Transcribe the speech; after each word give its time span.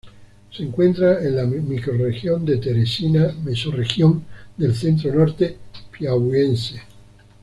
Se 0.49 0.63
encuentra 0.63 1.21
en 1.23 1.35
la 1.35 1.43
microrregión 1.45 2.43
de 2.43 2.57
Teresina, 2.57 3.35
mesorregión 3.43 4.23
del 4.57 4.73
Centro-Norte 4.73 5.57
Piauiense. 5.95 6.81